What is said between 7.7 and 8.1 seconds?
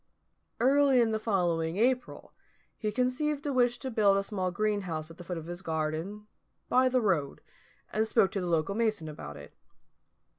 and